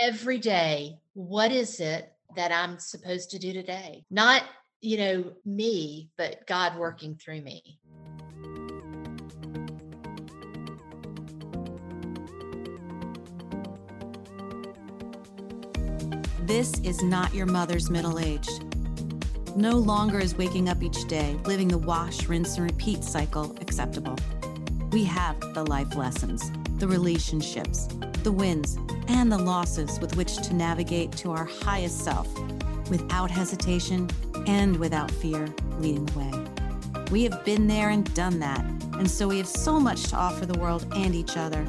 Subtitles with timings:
[0.00, 4.04] every day, what is it that I'm supposed to do today?
[4.10, 4.44] Not,
[4.80, 7.78] you know, me, but God working through me.
[16.44, 18.48] This is not your mother's middle age.
[19.54, 24.16] No longer is waking up each day, living the wash, rinse, and repeat cycle acceptable.
[24.90, 27.88] We have the life lessons, the relationships,
[28.24, 28.78] the wins,
[29.08, 32.28] and the losses with which to navigate to our highest self
[32.88, 34.08] without hesitation
[34.46, 37.02] and without fear leading the way.
[37.10, 40.46] We have been there and done that, and so we have so much to offer
[40.46, 41.66] the world and each other.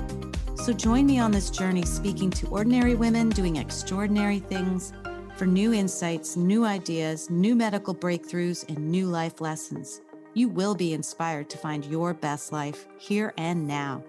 [0.55, 4.94] So join me on this journey speaking to ordinary women doing extraordinary things
[5.35, 10.02] for new insights, new ideas, new medical breakthroughs, and new life lessons.
[10.33, 14.03] You will be inspired to find your best life here and now.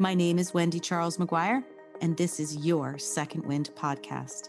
[0.00, 1.64] My name is Wendy Charles McGuire,
[2.00, 4.48] and this is your Second Wind podcast.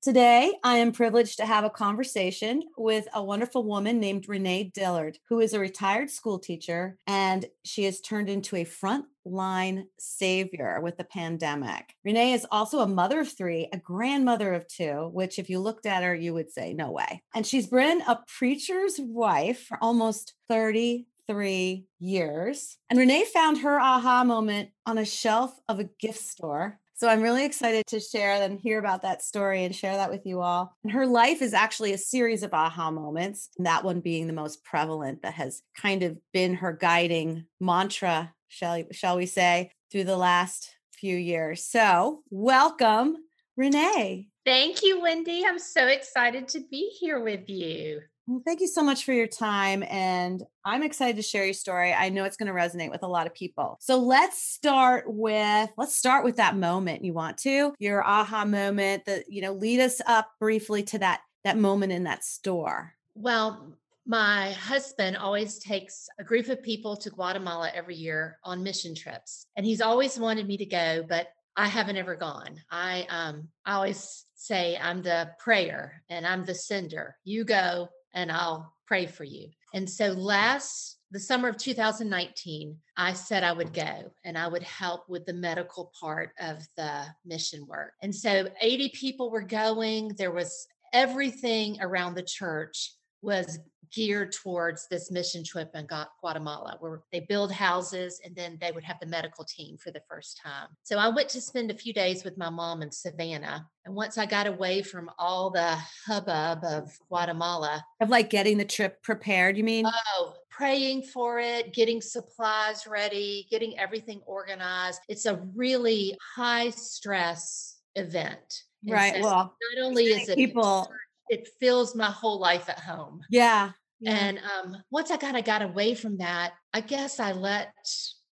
[0.00, 5.18] Today, I am privileged to have a conversation with a wonderful woman named Renee Dillard,
[5.28, 10.98] who is a retired school teacher and she has turned into a frontline savior with
[10.98, 11.96] the pandemic.
[12.04, 15.84] Renee is also a mother of three, a grandmother of two, which, if you looked
[15.84, 17.24] at her, you would say, no way.
[17.34, 22.78] And she's been a preacher's wife for almost 33 years.
[22.88, 27.22] And Renee found her aha moment on a shelf of a gift store so I'm
[27.22, 30.76] really excited to share and hear about that story and share that with you all.
[30.82, 34.64] And her life is actually a series of aha moments, that one being the most
[34.64, 40.16] prevalent that has kind of been her guiding mantra, shall, shall we say, through the
[40.16, 41.64] last few years.
[41.64, 43.16] So, welcome,
[43.56, 44.26] Renee.
[44.44, 45.44] Thank you, Wendy.
[45.46, 48.00] I'm so excited to be here with you.
[48.28, 49.82] Well, thank you so much for your time.
[49.88, 51.94] And I'm excited to share your story.
[51.94, 53.78] I know it's going to resonate with a lot of people.
[53.80, 59.06] So let's start with let's start with that moment you want to, your aha moment
[59.06, 62.92] that, you know, lead us up briefly to that that moment in that store.
[63.14, 63.74] Well,
[64.04, 69.46] my husband always takes a group of people to Guatemala every year on mission trips.
[69.56, 72.60] And he's always wanted me to go, but I haven't ever gone.
[72.70, 77.16] I um I always say I'm the prayer and I'm the sender.
[77.24, 77.88] You go,
[78.18, 79.48] and I'll pray for you.
[79.74, 84.62] And so last the summer of 2019, I said I would go and I would
[84.62, 87.92] help with the medical part of the mission work.
[88.02, 90.08] And so 80 people were going.
[90.18, 92.92] There was everything around the church
[93.22, 93.58] was
[93.90, 95.86] geared towards this mission trip in
[96.20, 100.02] Guatemala, where they build houses and then they would have the medical team for the
[100.08, 100.68] first time.
[100.82, 103.66] So I went to spend a few days with my mom in Savannah.
[103.84, 108.64] And once I got away from all the hubbub of Guatemala, of like getting the
[108.64, 109.86] trip prepared, you mean?
[109.86, 115.00] Oh, praying for it, getting supplies ready, getting everything organized.
[115.08, 118.64] It's a really high stress event.
[118.84, 119.14] And right.
[119.14, 120.90] So well, not only is it people
[121.28, 123.20] it fills my whole life at home.
[123.30, 123.70] Yeah.
[124.00, 124.16] yeah.
[124.16, 127.72] And um, once I kind of got away from that, I guess I let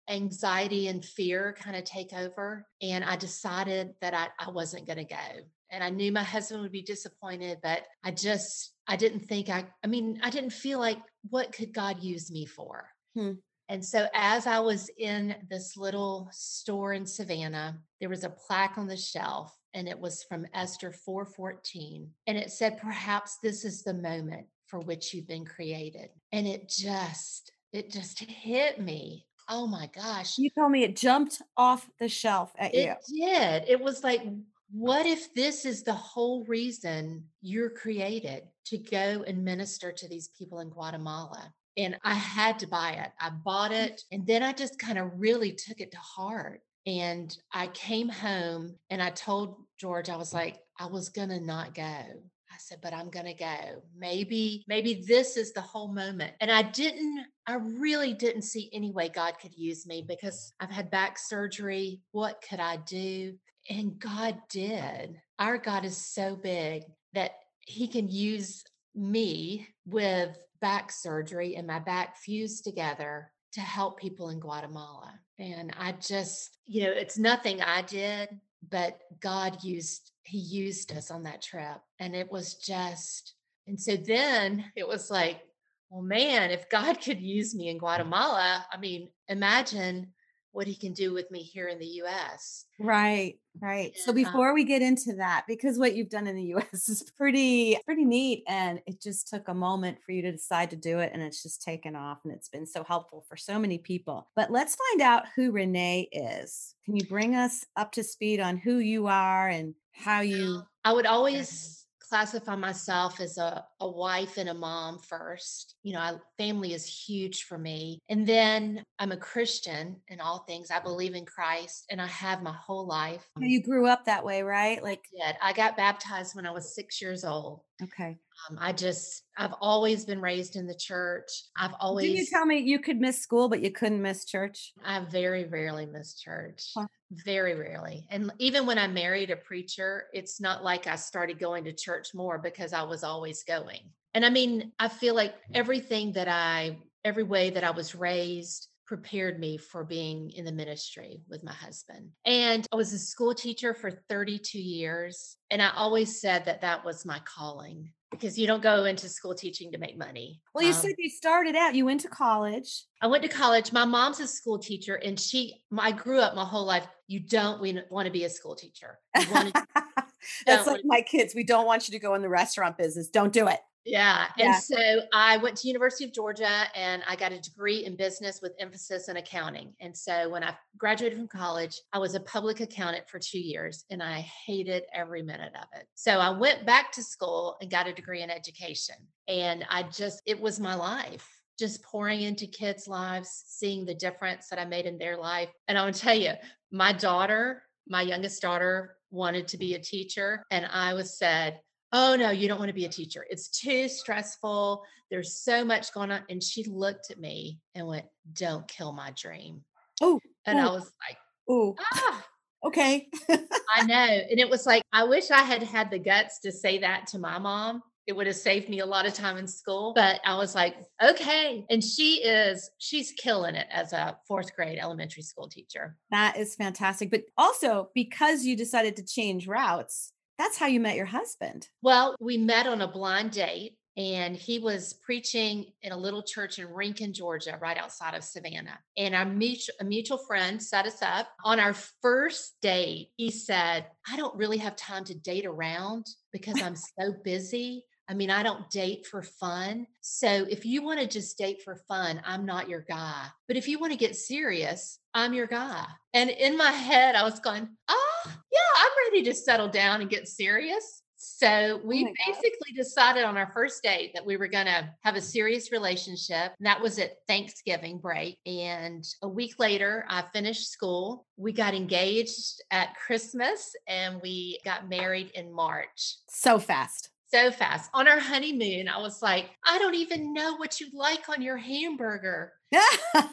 [0.09, 2.66] anxiety and fear kind of take over.
[2.81, 5.41] And I decided that I, I wasn't going to go.
[5.72, 9.66] And I knew my husband would be disappointed, but I just, I didn't think I,
[9.84, 12.88] I mean, I didn't feel like what could God use me for?
[13.16, 13.34] Hmm.
[13.67, 18.78] And so, as I was in this little store in Savannah, there was a plaque
[18.78, 23.83] on the shelf and it was from Esther 4:14 and it said perhaps this is
[23.83, 26.09] the moment for which you've been created.
[26.31, 29.27] And it just it just hit me.
[29.49, 30.37] Oh my gosh.
[30.39, 32.91] You told me it jumped off the shelf at it you.
[32.91, 33.69] It did.
[33.69, 34.23] It was like
[34.71, 40.29] what if this is the whole reason you're created to go and minister to these
[40.29, 41.53] people in Guatemala?
[41.77, 43.11] And I had to buy it.
[43.19, 43.85] I bought mm.
[43.85, 48.09] it and then I just kind of really took it to heart and I came
[48.09, 51.84] home and I told George, I was like, I was going to not go.
[51.84, 53.84] I said, but I'm going to go.
[53.97, 56.34] Maybe, maybe this is the whole moment.
[56.40, 60.70] And I didn't, I really didn't see any way God could use me because I've
[60.70, 62.02] had back surgery.
[62.11, 63.34] What could I do?
[63.70, 65.17] And God did.
[65.40, 66.84] Our God is so big
[67.14, 67.31] that
[67.61, 74.29] He can use me with back surgery and my back fused together to help people
[74.29, 75.20] in Guatemala.
[75.37, 78.29] And I just, you know, it's nothing I did,
[78.70, 81.82] but God used, He used us on that trip.
[81.99, 83.34] And it was just,
[83.67, 85.41] and so then it was like,
[85.90, 87.79] well, man, if God could use me in mm.
[87.79, 90.14] Guatemala, I mean, imagine
[90.55, 92.66] what he can do with me here in the US.
[92.79, 93.93] Right, right.
[93.96, 96.90] So And, um before we get into that, because what you've done in the US
[96.90, 100.75] is pretty pretty neat and it just took a moment for you to decide to
[100.75, 103.78] do it and it's just taken off and it's been so helpful for so many
[103.78, 104.29] people.
[104.35, 106.75] But let's find out who Renee is.
[106.85, 110.93] Can you bring us up to speed on who you are and how you I
[110.93, 115.75] would always classify myself as a, a wife and a mom first.
[115.84, 117.99] You know, I, family is huge for me.
[118.09, 120.72] And then I'm a Christian in all things.
[120.72, 123.25] I believe in Christ and I have my whole life.
[123.40, 124.79] you grew up that way, right?
[124.79, 125.35] I Like did.
[125.41, 127.61] I got baptized when I was six years old.
[127.81, 128.17] okay.
[128.49, 131.31] Um, I just, I've always been raised in the church.
[131.57, 134.73] I've always, Didn't you tell me you could miss school but you couldn't miss church?
[134.84, 136.72] I very rarely miss church.
[136.75, 136.87] Huh.
[137.23, 138.08] Very rarely.
[138.09, 142.14] And even when I married a preacher, it's not like I started going to church
[142.14, 143.82] more because I was always going.
[144.14, 145.56] And I mean, I feel like mm-hmm.
[145.56, 150.52] everything that I, every way that I was raised, prepared me for being in the
[150.52, 152.12] ministry with my husband.
[152.23, 155.38] And I was a school teacher for 32 years.
[155.50, 159.35] And I always said that that was my calling because you don't go into school
[159.35, 160.41] teaching to make money.
[160.53, 162.84] Well, you Um, said you started out, you went to college.
[163.02, 163.72] I went to college.
[163.72, 166.87] My mom's a school teacher, and she, I grew up my whole life.
[167.07, 167.61] You don't
[167.91, 168.99] want to be a school teacher.
[169.19, 169.52] You wanna-
[170.47, 171.35] That's like my kids.
[171.35, 173.09] We don't want you to go in the restaurant business.
[173.09, 173.59] Don't do it.
[173.85, 174.28] Yeah.
[174.37, 174.46] Yeah.
[174.46, 178.40] And so I went to University of Georgia, and I got a degree in business
[178.41, 179.73] with emphasis in accounting.
[179.79, 183.85] And so when I graduated from college, I was a public accountant for two years,
[183.90, 185.87] and I hated every minute of it.
[185.96, 188.96] So I went back to school and got a degree in education,
[189.28, 191.28] and I just, it was my life.
[191.58, 195.47] Just pouring into kids' lives, seeing the difference that I made in their life.
[195.70, 196.34] And I want to tell you,
[196.70, 200.46] my daughter, my youngest daughter, wanted to be a teacher.
[200.52, 201.61] And I was said,
[201.97, 203.25] Oh, no, you don't want to be a teacher.
[203.29, 204.83] It's too stressful.
[205.09, 206.23] There's so much going on.
[206.29, 208.03] And she looked at me and went,
[208.33, 209.63] Don't kill my dream.
[210.01, 210.73] Oh, And I oh.
[210.73, 212.25] was like, oh, Ah,
[212.65, 213.07] okay.
[213.29, 213.95] I know.
[214.29, 217.17] And it was like, I wish I had had the guts to say that to
[217.17, 217.81] my mom.
[218.07, 219.93] It would have saved me a lot of time in school.
[219.95, 221.65] But I was like, okay.
[221.69, 225.95] And she is, she's killing it as a fourth grade elementary school teacher.
[226.11, 227.09] that is fantastic.
[227.09, 231.67] But also because you decided to change routes, that's how you met your husband.
[231.82, 233.78] Well, we met on a blind date.
[233.97, 238.78] And he was preaching in a little church in Rincon, Georgia, right outside of Savannah.
[238.97, 241.29] And our mutual, a mutual friend set us up.
[241.46, 246.61] On our first date, he said, I don't really have time to date around because
[246.61, 247.85] I'm so busy.
[248.07, 249.87] I mean, I don't date for fun.
[250.02, 253.25] So if you want to just date for fun, I'm not your guy.
[253.47, 255.85] But if you want to get serious, I'm your guy.
[256.13, 260.10] And in my head, I was going, oh, yeah, I'm ready to settle down and
[260.10, 261.01] get serious.
[261.17, 262.15] So oh we my God.
[262.27, 266.53] basically decided on our first date that we were going to have a serious relationship.
[266.60, 268.38] And that was at Thanksgiving break.
[268.46, 271.25] And a week later, I finished school.
[271.38, 277.10] We got engaged at Christmas and we got married in March So fast.
[277.31, 277.89] So fast.
[277.93, 281.57] On our honeymoon, I was like, I don't even know what you like on your
[281.57, 282.53] hamburger.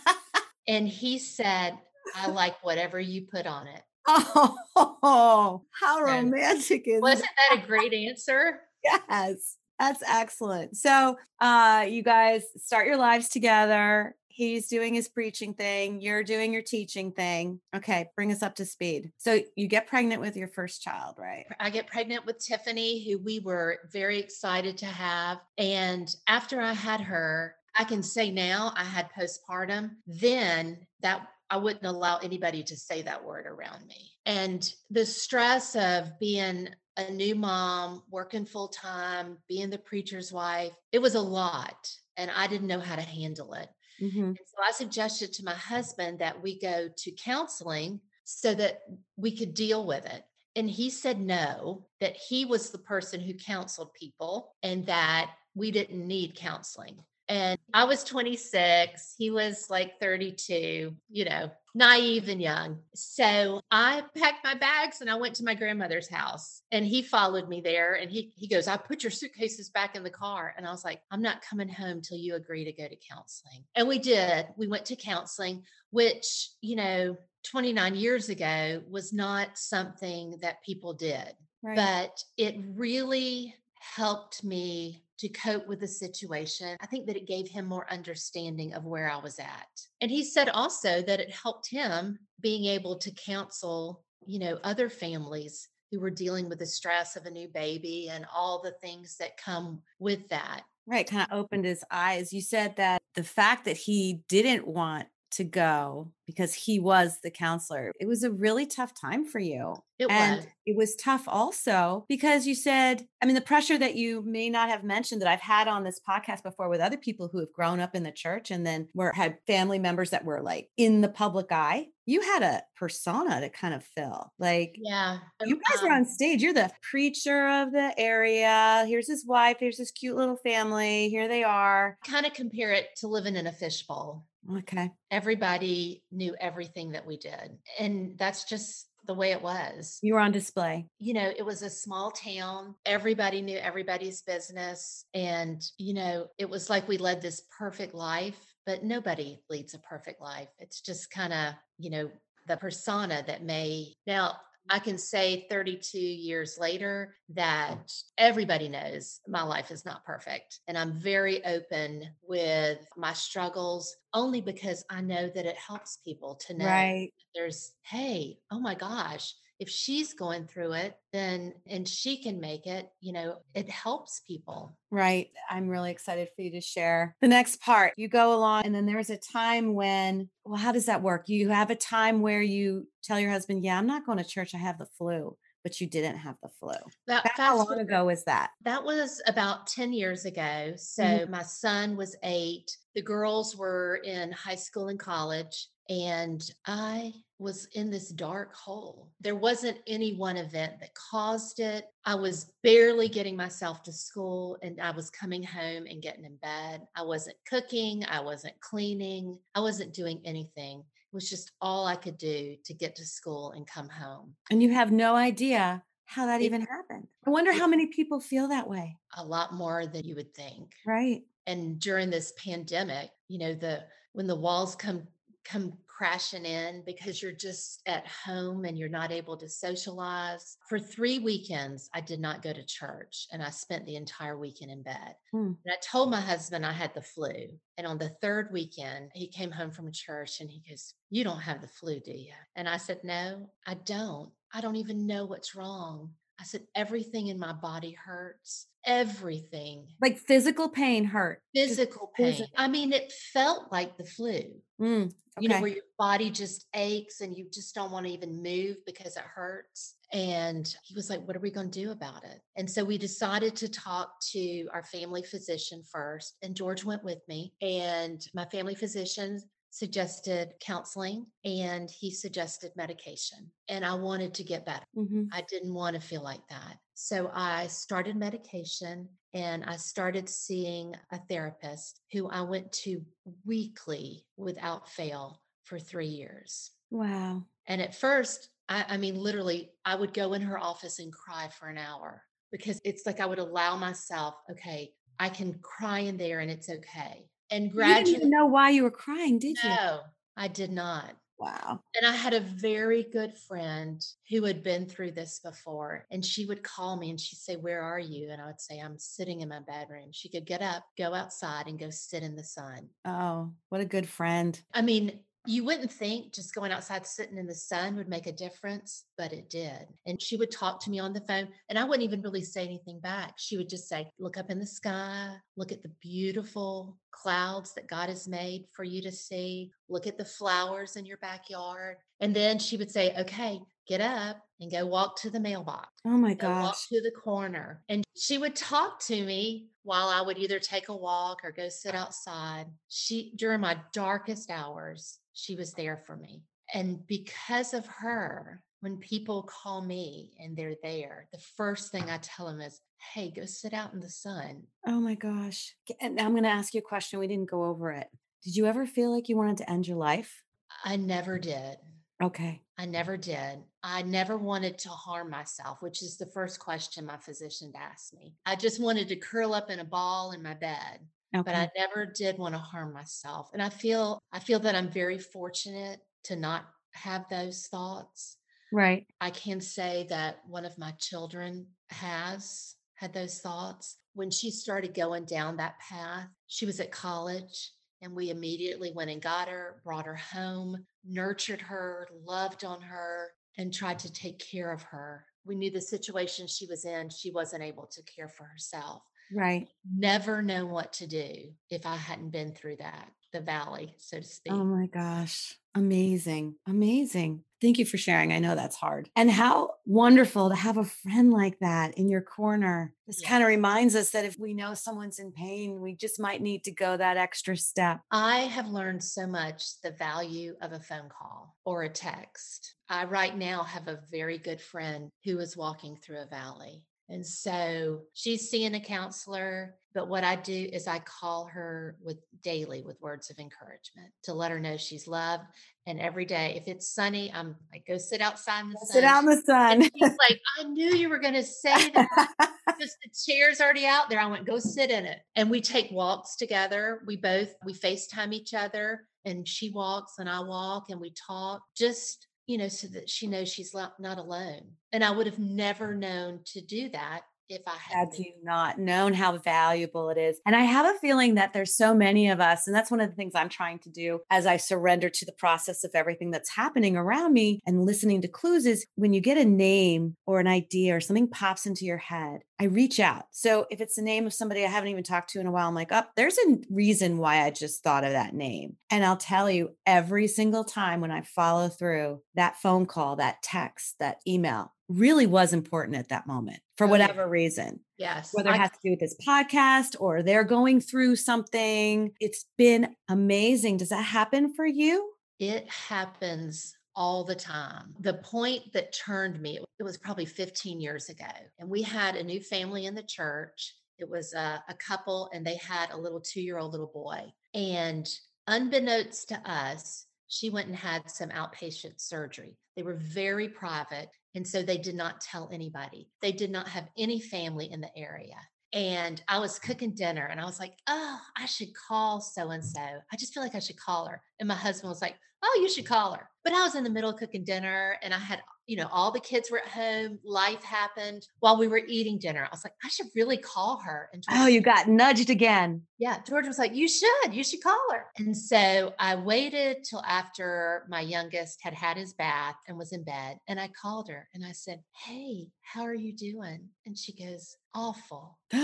[0.68, 1.76] And he said,
[2.14, 3.82] I like whatever you put on it.
[4.06, 8.60] oh, how So, romantic is Wasn't that a great answer?
[8.84, 10.76] Yes, that's excellent.
[10.76, 14.16] So, uh, you guys start your lives together.
[14.34, 16.00] He's doing his preaching thing.
[16.00, 17.60] You're doing your teaching thing.
[17.76, 19.12] Okay, bring us up to speed.
[19.18, 21.44] So, you get pregnant with your first child, right?
[21.60, 25.38] I get pregnant with Tiffany, who we were very excited to have.
[25.58, 29.90] And after I had her, I can say now I had postpartum.
[30.06, 34.12] Then that I wouldn't allow anybody to say that word around me.
[34.24, 40.72] And the stress of being a new mom, working full time, being the preacher's wife,
[40.92, 41.90] it was a lot.
[42.16, 43.68] And I didn't know how to handle it.
[44.00, 44.28] Mhm.
[44.28, 48.82] And so I suggested to my husband that we go to counseling so that
[49.16, 50.24] we could deal with it.
[50.54, 55.70] And he said no, that he was the person who counseled people and that we
[55.70, 57.04] didn't need counseling.
[57.28, 62.80] And I was 26, he was like 32, you know, naive and young.
[62.94, 67.48] So I packed my bags and I went to my grandmother's house and he followed
[67.48, 70.66] me there and he he goes, "I put your suitcases back in the car." And
[70.66, 73.88] I was like, "I'm not coming home till you agree to go to counseling." And
[73.88, 74.48] we did.
[74.56, 80.92] We went to counseling, which, you know, 29 years ago was not something that people
[80.94, 81.76] did Right.
[81.76, 86.76] but it really helped me to cope with the situation.
[86.80, 89.68] I think that it gave him more understanding of where I was at.
[90.00, 94.88] And he said also that it helped him being able to counsel, you know, other
[94.88, 99.16] families who were dealing with the stress of a new baby and all the things
[99.18, 100.62] that come with that.
[100.86, 101.06] right.
[101.06, 102.32] Kind of opened his eyes.
[102.32, 107.30] You said that the fact that he didn't want to go because he was the
[107.30, 107.92] counselor.
[108.00, 109.74] It was a really tough time for you.
[109.98, 110.46] It and was.
[110.66, 114.68] it was tough also because you said, I mean, the pressure that you may not
[114.68, 117.80] have mentioned that I've had on this podcast before with other people who have grown
[117.80, 121.08] up in the church and then were had family members that were like in the
[121.08, 121.88] public eye.
[122.06, 124.32] You had a persona to kind of fill.
[124.38, 125.18] Like Yeah.
[125.44, 126.42] you guys were um, on stage.
[126.42, 128.84] You're the preacher of the area.
[128.88, 129.58] Here's his wife.
[129.60, 131.08] Here's his cute little family.
[131.10, 131.98] Here they are.
[132.06, 134.24] kind of compare it to living in a fishbowl.
[134.58, 134.90] Okay.
[135.10, 137.58] Everybody knew everything that we did.
[137.78, 139.98] And that's just the way it was.
[140.02, 140.86] You were on display.
[140.98, 142.74] You know, it was a small town.
[142.86, 145.04] Everybody knew everybody's business.
[145.14, 149.78] And, you know, it was like we led this perfect life, but nobody leads a
[149.80, 150.48] perfect life.
[150.58, 152.10] It's just kind of, you know,
[152.46, 154.36] the persona that may now
[154.70, 160.60] I can say 32 years later that everybody knows my life is not perfect.
[160.66, 166.36] And I'm very open with my struggles only because I know that it helps people
[166.46, 167.12] to know Right.
[167.34, 172.66] there's, hey, oh my gosh, if she's going through it, then and she can make
[172.66, 174.76] it, you know, it helps people.
[174.90, 175.30] Right.
[175.48, 177.94] I'm really excited for you to share the next part.
[177.96, 181.28] You go along, and then there's a time when, well, how does that work?
[181.28, 184.52] You have a time where you tell your husband, Yeah, I'm not going to church.
[184.52, 186.74] I have the flu, but you didn't have the flu.
[187.06, 188.50] That How long ago was that?
[188.64, 190.74] That was about 10 years ago.
[190.76, 191.28] So Mhm.
[191.28, 192.76] my son was eight.
[192.94, 195.68] The girls were in high school and college.
[195.88, 199.10] And I was in this dark hole.
[199.20, 201.86] There wasn't any one event that caused it.
[202.04, 206.36] I was barely getting myself to school and I was coming home and getting in
[206.36, 206.86] bed.
[206.96, 208.04] I wasn't cooking.
[208.08, 209.38] I wasn't cleaning.
[209.54, 210.78] I wasn't doing anything.
[210.78, 214.34] It was just all I could do to get to school and come home.
[214.50, 217.08] And you have no idea how that even happened.
[217.26, 218.98] I wonder how many people feel that way.
[219.16, 220.72] A lot more than you would think.
[220.86, 221.22] Right.
[221.46, 225.06] And during this pandemic you know the when the walls come
[225.44, 230.56] come crashing in because you're just at home and you're not able to socialize.
[230.68, 234.70] For 3 weekends I did not go to church and I spent the entire weekend
[234.70, 235.14] in bed.
[235.30, 235.52] Hmm.
[235.64, 237.32] and I told my husband I had the flu
[237.76, 241.40] and on the third weekend he came home from church and he goes you don't
[241.40, 244.30] have the flu do you and I said no I don't.
[244.54, 246.10] I don't even know what's wrong
[246.42, 251.40] I said everything in my body hurts everything Like physical pain hurt.
[251.54, 252.32] Physical pain.
[252.32, 252.52] physical.
[252.56, 254.42] I mean, it felt like the flu,
[254.80, 258.42] Mm, you know, where your body just aches and you just don't want to even
[258.42, 259.94] move because it hurts.
[260.12, 262.40] And he was like, What are we going to do about it?
[262.56, 266.38] And so we decided to talk to our family physician first.
[266.42, 267.52] And George went with me.
[267.62, 269.38] And my family physician
[269.72, 273.52] suggested counseling and he suggested medication.
[273.68, 274.84] And I wanted to get better.
[274.94, 275.32] Mhm.
[275.32, 276.78] I didn't want to feel like that.
[276.94, 283.04] So I started medication and I started seeing a therapist who I went to
[283.46, 286.70] weekly without fail for three years.
[286.90, 287.48] Wow.
[287.66, 291.48] And at first, I, I mean, literally, I would go in her office and cry
[291.48, 296.16] for an hour because it's like I would allow myself, okay, I can cry in
[296.16, 297.30] there and it's okay.
[297.52, 299.68] And You didn't even know why you were crying, did you?
[299.68, 300.00] no,
[300.36, 301.14] I did not.
[301.38, 301.80] Wow.
[301.96, 306.06] And I had a very good friend who had been through this before.
[306.12, 308.30] And she would call me and she'd say, Where are you?
[308.30, 310.10] And I would say, I'm sitting in my bedroom.
[310.12, 312.88] She could get up, go outside, and go sit in the sun.
[313.04, 314.58] Oh, what a good friend.
[314.72, 318.32] I mean, you wouldn't think just going outside sitting in the sun would make a
[318.32, 319.86] difference, but it did.
[320.06, 322.64] And she would talk to me on the phone, and I wouldn't even really say
[322.64, 323.34] anything back.
[323.38, 327.88] She would just say, Look up in the sky, look at the beautiful clouds that
[327.88, 331.96] God has made for you to see, look at the flowers in your backyard.
[332.20, 336.10] And then she would say, Okay, get up and go walk to the mailbox Oh
[336.10, 336.86] my go walk gosh.
[336.88, 337.82] to the corner.
[337.88, 341.68] And she would talk to me while I would either take a walk or go
[341.68, 342.66] sit outside.
[342.88, 346.42] She, during my darkest hours, she was there for me.
[346.74, 352.18] And because of her, when people call me and they're there, the first thing I
[352.22, 352.80] tell them is,
[353.14, 354.62] hey, go sit out in the sun.
[354.86, 355.74] Oh my gosh.
[356.00, 357.18] And I'm going to ask you a question.
[357.18, 358.08] We didn't go over it.
[358.44, 360.42] Did you ever feel like you wanted to end your life?
[360.84, 361.76] I never did.
[362.22, 362.62] Okay.
[362.78, 363.62] I never did.
[363.82, 368.34] I never wanted to harm myself, which is the first question my physician asked me.
[368.46, 371.00] I just wanted to curl up in a ball in my bed.
[371.34, 371.42] Okay.
[371.50, 373.48] but I never did want to harm myself.
[373.54, 378.36] And I feel I feel that I'm very fortunate to not have those thoughts.
[378.70, 379.06] right.
[379.20, 383.96] I can say that one of my children has had those thoughts.
[384.14, 387.70] When she started going down that path, she was at college
[388.02, 393.30] and we immediately went and got her, brought her home, nurtured her, loved on her,
[393.56, 395.24] and tried to take care of her.
[395.46, 399.02] We knew the situation she was in, she wasn't able to care for herself.
[399.32, 399.68] Right.
[399.96, 404.22] Never know what to do if I hadn't been through that, the valley, so to
[404.22, 404.52] oh speak.
[404.52, 405.54] Oh my gosh.
[405.74, 406.56] Amazing.
[406.66, 407.44] Amazing.
[407.62, 408.32] Thank you for sharing.
[408.32, 409.08] I know that's hard.
[409.14, 412.92] And how wonderful to have a friend like that in your corner.
[413.06, 413.28] This Yeah.
[413.28, 416.64] kind of reminds us that if we know someone's in pain, we just might need
[416.64, 418.00] to go that extra step.
[418.10, 422.74] I have learned so much the value of a phone call or a text.
[422.88, 426.82] I right now have a very good friend who is walking through a valley.
[427.12, 432.16] And so she's seeing a counselor, but what I do is I call her with
[432.42, 435.44] daily with words of encouragement to let her know she's loved.
[435.86, 438.94] And every day, if it's sunny, I'm like, go sit outside in the sun.
[438.94, 439.82] Sit out in the sun.
[439.82, 442.28] And she's like, I knew you were going to say that.
[442.80, 444.18] Just the chair's already out there.
[444.18, 445.18] I went, go sit in it.
[445.36, 447.02] And we take walks together.
[447.06, 451.60] We both, we FaceTime each other and she walks and I walk and we talk
[451.76, 454.62] just, you know, so that she knows she's not alone.
[454.92, 455.98] And I would have never mm.
[455.98, 457.22] known to do that
[457.54, 458.08] if I had.
[458.18, 460.40] you not known how valuable it is.
[460.46, 463.10] And I have a feeling that there's so many of us, and that's one of
[463.10, 466.54] the things I'm trying to do as I surrender to the process of everything that's
[466.54, 470.46] happening around me and listening to clues is when you get a name or an
[470.46, 473.24] idea or something pops into your head, I reach out.
[473.32, 475.66] So if it's the name of somebody I haven't even talked to in a while,
[475.66, 478.76] I'm like, oh, there's a reason why I just thought of that name.
[478.88, 483.42] And I'll tell you every single time when I follow through that phone call, that
[483.42, 488.30] text, that email really was important at that moment for Oh, whatever reason Yes.
[488.32, 492.12] whether it I- has to do with this podcast or they're going through something.
[492.20, 493.76] It's been amazing.
[493.78, 495.12] Does that happen for you?
[495.38, 497.94] It happens all the time.
[498.00, 501.24] The point that turned me, it was probably 15 years ago.
[501.58, 503.74] And we had a new family in the church.
[503.98, 507.32] It was a, a couple, and they had a little two year old little boy.
[507.54, 508.06] And
[508.46, 512.56] unbeknownst to us, she went and had some outpatient surgery.
[512.74, 514.08] They were very private.
[514.34, 516.08] And so they did not tell anybody.
[516.22, 518.38] They did not have any family in the area.
[518.72, 522.64] And I was cooking dinner and I was like, oh, I should call so and
[522.64, 522.80] so.
[522.80, 524.22] I just feel like I should call her.
[524.40, 526.28] And my husband was like, oh, you should call her.
[526.44, 529.12] But I was in the middle of cooking dinner and I had, you know, all
[529.12, 530.18] the kids were at home.
[530.24, 532.44] Life happened while we were eating dinner.
[532.44, 534.08] I was like, I should really call her.
[534.12, 535.82] And Oh, you got nudged again.
[535.98, 538.06] yeah, George was like, You should, you should call her.
[538.18, 543.04] And so I waited till after my youngest had had his bath and was in
[543.04, 543.38] bed.
[543.48, 546.68] And I called her and I said, Hey, how are you doing?
[546.86, 548.38] And she goes, Awful.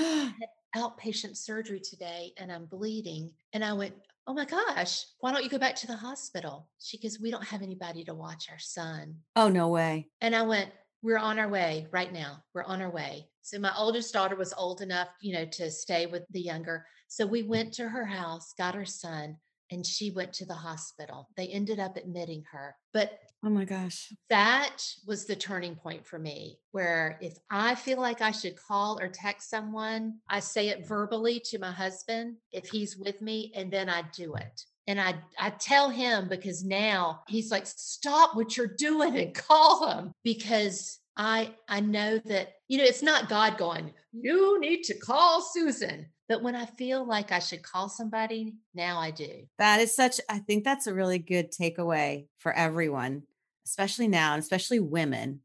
[0.77, 3.33] Outpatient surgery today and I'm bleeding.
[3.53, 3.95] And I went,
[4.29, 6.69] Oh my gosh, why don't you go back to the hospital?
[6.79, 9.17] She goes, We don't have anybody to watch our son.
[9.37, 10.11] oh, no way.
[10.21, 12.43] And I went, We're on our way right now.
[12.53, 13.31] We're on our way.
[13.41, 16.85] So my oldest daughter was old enough, you know, to stay with the younger.
[17.09, 19.39] So we went to her house, got her son,
[19.71, 21.29] and she went to the hospital.
[21.37, 22.77] They ended up admitting her.
[22.93, 24.13] But Oh my gosh.
[24.31, 28.99] that was the turning point for me where if I feel like I should call
[29.01, 33.71] or text someone, I say it verbally to my husband if he's with me, and
[33.71, 34.65] then I do it.
[34.89, 39.87] And I, I tell him because now he's like, stop what you're doing and call
[39.89, 44.99] him because I I know that, you know, it's not God going, you need to
[44.99, 46.07] call Susan.
[46.29, 49.47] But when I feel like I should call somebody, now I do.
[49.59, 53.23] That is such, I think that's a really good takeaway for everyone,
[53.67, 55.41] especially now, and especially women.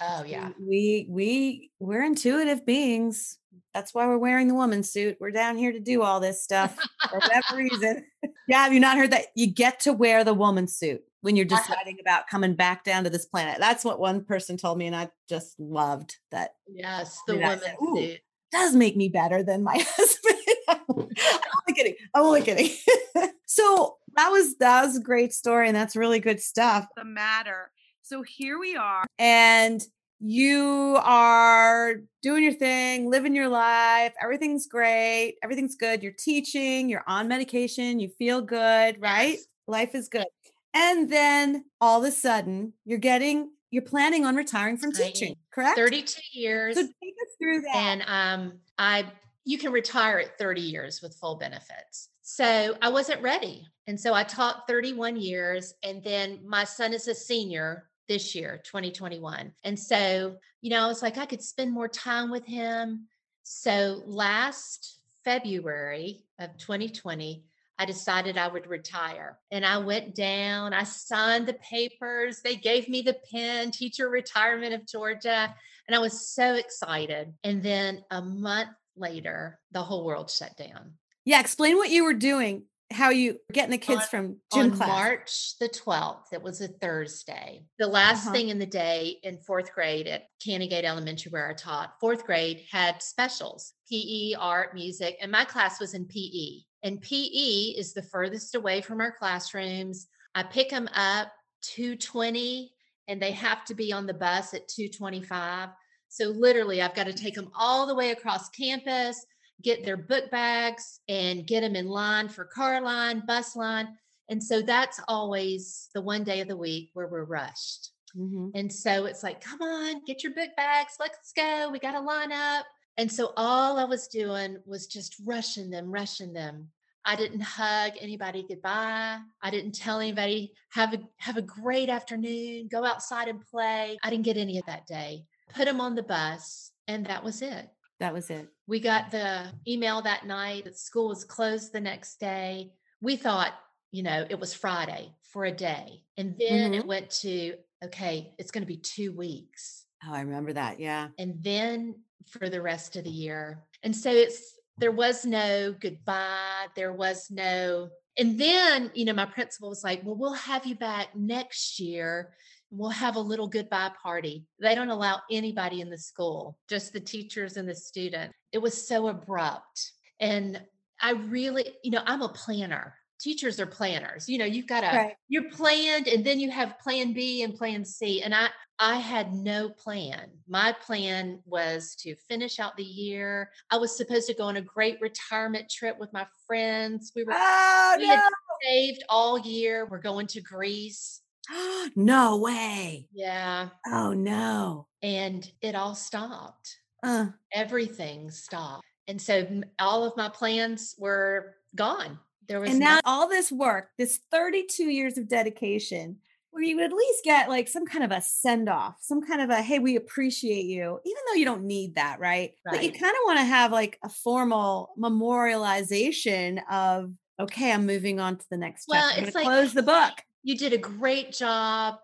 [0.00, 0.50] Oh yeah.
[0.60, 3.38] We, we, we're intuitive beings.
[3.72, 5.16] That's why we're wearing the woman suit.
[5.20, 6.76] We're down here to do all this stuff
[7.08, 8.04] for whatever reason.
[8.48, 9.26] Yeah, have you not heard that?
[9.36, 13.10] You get to wear the woman suit when you're deciding about coming back down to
[13.10, 13.58] this planet.
[13.60, 16.54] That's what one person told me, and I just loved that.
[16.66, 18.20] Yes, the woman said, suit.
[18.52, 20.36] Does make me better than my husband.
[20.68, 21.94] I'm only kidding.
[22.14, 22.70] I'm only kidding.
[23.46, 26.86] so that was that was a great story, and that's really good stuff.
[26.96, 27.70] The matter.
[28.02, 29.80] So here we are, and
[30.20, 34.12] you are doing your thing, living your life.
[34.22, 35.36] Everything's great.
[35.42, 36.02] Everything's good.
[36.02, 36.88] You're teaching.
[36.88, 38.00] You're on medication.
[38.00, 39.34] You feel good, right?
[39.34, 39.46] Yes.
[39.66, 40.26] Life is good.
[40.74, 43.50] And then all of a sudden, you're getting.
[43.70, 45.76] You're planning on retiring from teaching, correct?
[45.76, 46.74] 32 years.
[46.76, 47.76] So take us through that.
[47.76, 49.04] and um i
[49.44, 54.12] you can retire at 30 years with full benefits so i wasn't ready and so
[54.12, 59.78] i taught 31 years and then my son is a senior this year 2021 and
[59.78, 63.06] so you know i was like i could spend more time with him
[63.42, 67.44] so last february of 2020
[67.80, 69.38] I decided I would retire.
[69.50, 72.42] And I went down, I signed the papers.
[72.44, 75.54] They gave me the pen, Teacher Retirement of Georgia.
[75.88, 77.32] And I was so excited.
[77.42, 80.92] And then a month later, the whole world shut down.
[81.24, 82.64] Yeah, explain what you were doing.
[82.92, 84.88] How you getting the kids On- from gym on class.
[84.88, 87.64] March the 12th, it was a Thursday.
[87.78, 88.32] The last Uh-huh.
[88.34, 92.66] thing in the day in fourth grade at Canongate Elementary, where I taught, fourth grade
[92.68, 96.64] had specials PE, art, music, and my class was in PE.
[96.82, 100.08] And PE is the furthest away from our classrooms.
[100.34, 102.74] I pick them up 220
[103.06, 105.68] and they have to be on the bus at 225.
[106.08, 109.24] So literally, I've got to take them all the way across campus,
[109.62, 113.88] get their book bags, and get them in line for car line, bus line.
[114.28, 117.90] And so that's always the one day of the week where we're rushed.
[118.16, 118.52] Mhm.
[118.54, 120.94] And so it's like, come on, get your book bags.
[120.98, 121.70] Let's go.
[121.70, 122.66] We got to line up.
[122.96, 126.70] And so all I was doing was just rushing them, rushing them.
[127.04, 129.18] I didn't hug anybody goodbye.
[129.42, 133.98] I didn't tell anybody have a have a great afternoon, go outside and play.
[134.02, 135.24] I didn't get any of that day.
[135.54, 137.70] Put them on the bus and that was it.
[138.00, 138.48] That was it.
[138.66, 142.72] We got the email that night that school was closed the next day.
[143.00, 143.52] We thought,
[143.92, 146.02] you know, it was Friday for a day.
[146.16, 146.88] And then it mm-hmm.
[146.88, 149.84] went to, okay, it's going to be two weeks.
[150.06, 150.80] Oh, I remember that.
[150.80, 151.08] Yeah.
[151.18, 151.94] And then
[152.26, 153.64] for the rest of the year.
[153.82, 156.68] And so it's, there was no goodbye.
[156.74, 160.74] There was no, and then, you know, my principal was like, well, we'll have you
[160.74, 162.32] back next year.
[162.70, 164.46] We'll have a little goodbye party.
[164.60, 168.32] They don't allow anybody in the school, just the teachers and the student.
[168.52, 169.92] It was so abrupt.
[170.20, 170.60] And
[171.00, 172.94] I really, you know, I'm a planner.
[173.20, 174.28] Teachers are planners.
[174.28, 175.14] You know, you've got to, Right.
[175.28, 178.22] you're planned and then you have plan B and plan C.
[178.22, 180.30] And I, I had no plan.
[180.48, 183.50] My plan was to finish out the year.
[183.70, 187.12] I was supposed to go on a great retirement trip with my friends.
[187.14, 188.22] We were Oh, we had
[188.62, 189.86] saved all year.
[189.90, 191.20] We're going to Greece.
[191.96, 192.36] no.
[192.38, 193.08] way.
[193.12, 193.68] Yeah.
[193.86, 194.86] Oh, no.
[195.02, 196.76] And it all stopped.
[197.02, 198.84] Uh, Everything stopped.
[199.08, 202.18] And so all of my plans were gone.
[202.48, 206.16] There was and now all this work, this 32 years of dedication,
[206.50, 209.40] where you would at least get like some kind of a send off, some kind
[209.40, 212.54] of a, hey, we appreciate you, even though you don't need that, right?
[212.64, 218.20] But you kind of want to have like a formal memorialization of, okay, I'm moving
[218.20, 219.20] on to the next Well, chapter.
[219.22, 220.12] I'm it's like- close the book.
[220.42, 221.96] You did a great job.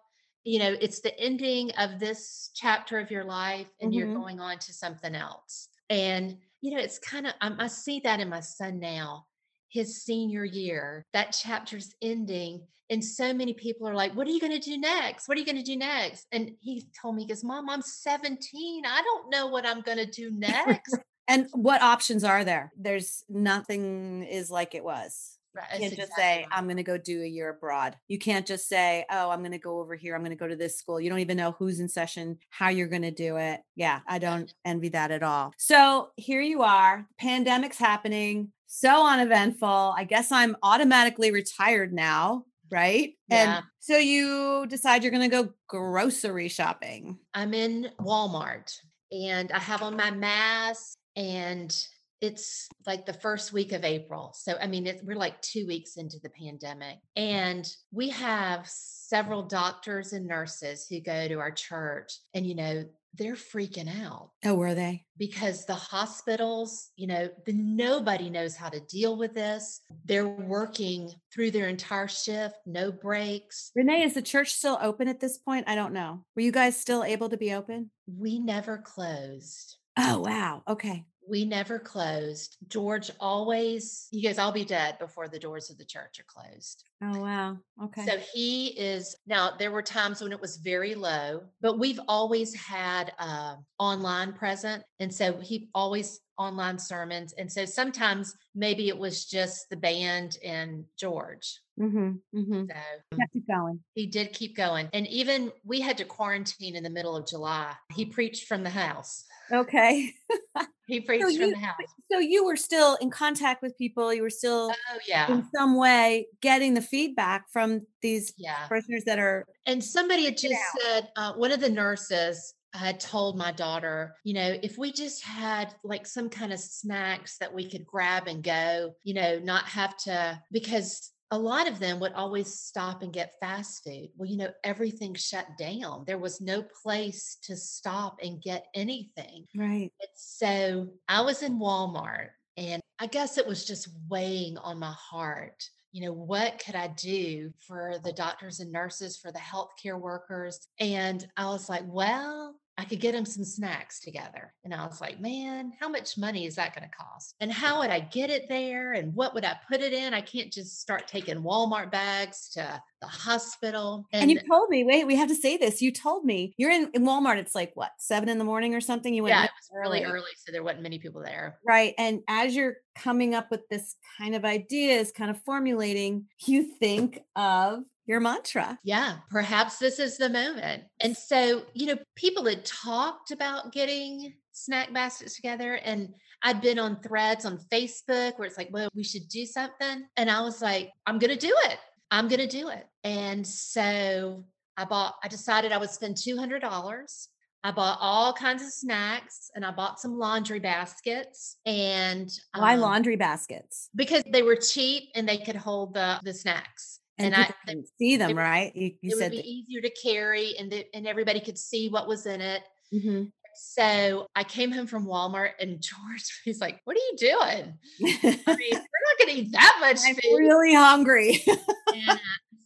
[0.45, 4.15] You know, it's the ending of this chapter of your life, and you're Mhm.
[4.15, 5.69] going on to something else.
[5.91, 9.27] And, you know, it's kind of, I see that in my son now,
[9.69, 12.67] his senior year, that chapter's ending.
[12.91, 15.27] And so many people are like, What are you going to do next?
[15.29, 16.27] What are you going to do next?
[16.31, 18.85] And he told me, He goes, Mom, I'm 17.
[18.87, 21.01] I don't know what I'm going to do next.
[21.29, 22.73] And what options are there?
[22.77, 25.39] There's nothing is like it was.
[25.57, 26.47] Right, You can't just say, right.
[26.53, 27.97] I'm going to go do a year abroad.
[28.09, 30.15] You can't just say, oh, I'm going to go over here.
[30.15, 31.01] I'm going to go to this school.
[31.01, 33.61] You don't even know who's in session, how you're going to do it.
[33.75, 35.55] Yeah, I don't envy that at all.
[35.57, 39.95] So here you are, pandemic's happening, so uneventful.
[39.97, 43.15] I guess I'm automatically retired now, right?
[43.29, 43.57] Yeah.
[43.57, 47.19] And so you decide you're going to go grocery shopping.
[47.33, 48.77] I'm in Walmart
[49.11, 51.75] and I have on my mask and
[52.21, 54.33] it's like the first week of April.
[54.37, 56.97] So, I mean, it, we're like two weeks into the pandemic.
[57.15, 62.85] And we have several doctors and nurses who go to our church and, you know,
[63.19, 65.07] they're freaking out Oh, were they?
[65.17, 69.81] because the hospitals, you know, the, nobody knows how to deal with this.
[70.05, 73.71] They're working through their entire shift, no breaks.
[73.75, 75.67] Renee, is the church still open at this point?
[75.67, 76.25] I don't know.
[76.35, 77.91] Were you guys still able to be open?
[78.07, 79.77] We never closed.
[79.97, 80.63] Oh, wow.
[80.69, 81.07] Okay.
[81.29, 82.57] We never closed.
[82.69, 86.85] George always, he goes, I'll be dead before the doors of the church are closed.
[87.03, 87.59] Oh, wow.
[87.83, 88.07] Okay.
[88.07, 92.55] So he is now, there were times when it was very low, but we've always
[92.55, 94.83] had uh, online present.
[95.01, 97.33] And so he always online sermons.
[97.39, 101.61] And so sometimes maybe it was just the band and George.
[101.81, 102.13] mm-hmm.
[102.39, 102.65] Mm-hmm.
[102.69, 103.81] So Kept it going.
[103.95, 104.89] he did keep going.
[104.93, 107.73] And even we had to quarantine in the middle of July.
[107.95, 109.25] He preached from the house.
[109.53, 110.13] Okay.
[110.89, 111.75] He preached you- from the house.
[112.13, 114.15] So you were still in contact with people.
[114.15, 115.29] You were still Oh, yeah.
[115.33, 118.69] in some way getting the feedback from these Yeah.
[118.69, 123.37] prisoners that are And somebody had just said, uh, one of the nurses had told
[123.37, 127.69] my daughter, you know, if we just had like some kind of snacks that we
[127.69, 132.13] could grab and go, you know, not have to, because a lot of them would
[132.13, 134.11] always stop and get fast food.
[134.17, 136.05] Well, you know, everything shut down.
[136.07, 139.47] There was no place to stop and get anything.
[139.57, 139.93] right.
[140.01, 144.93] And so I was in Walmart and I guess it was just weighing on my
[144.93, 145.69] heart.
[145.93, 150.69] You know, what could I do for the doctors and nurses, for the healthcare workers?
[150.79, 154.53] And I was like, well, I could get them some snacks together.
[154.65, 157.35] And I was like, man, how much money is that going to cost?
[157.41, 158.93] And how would I get it there?
[158.93, 160.13] And what would I put it in?
[160.13, 164.07] I can't just start taking Walmart bags to the hospital.
[164.13, 165.81] And, and you told me, wait, we have to say this.
[165.81, 167.39] You told me you're in, in Walmart.
[167.39, 169.15] It's like what, seven in the morning or something?
[169.15, 170.13] You went yeah, it was really early.
[170.13, 170.31] early.
[170.45, 171.59] So there wasn't many people there.
[171.67, 171.95] Right.
[171.97, 177.21] And as you're coming up with this kind of ideas, kind of formulating, you think
[177.35, 178.79] of your mantra.
[178.85, 180.85] Yeah, perhaps this is the moment.
[181.01, 186.79] And so, you know, people had talked about getting snack baskets together and I'd been
[186.79, 190.07] on threads on Facebook where it's like, well, we should do something.
[190.17, 191.79] And I was like, I'm going to do it.
[192.11, 192.87] I'm going to do it.
[193.03, 194.45] And so
[194.77, 197.29] I bought, I decided I would spend $200.
[197.65, 201.57] I bought all kinds of snacks and I bought some laundry baskets.
[201.67, 203.89] And why um, laundry baskets?
[203.97, 207.85] Because they were cheap and they could hold the, the snacks and, and I can
[207.99, 208.75] see them, right?
[208.75, 209.47] You, you it said would be that.
[209.47, 212.63] easier to carry, and the, and everybody could see what was in it.
[212.93, 213.25] Mm-hmm.
[213.55, 217.79] So I came home from Walmart, and George he's like, "What are you doing?
[218.47, 220.39] I mean, we're not going to eat that much I'm food.
[220.39, 222.19] really hungry." and I